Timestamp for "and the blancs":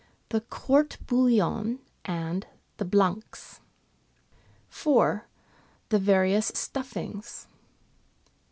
2.23-3.59